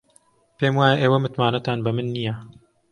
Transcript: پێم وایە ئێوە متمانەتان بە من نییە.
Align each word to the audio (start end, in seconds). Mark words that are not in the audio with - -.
پێم 0.57 0.73
وایە 0.79 0.97
ئێوە 1.01 1.17
متمانەتان 1.25 1.79
بە 1.85 1.91
من 1.97 2.07
نییە. 2.15 2.35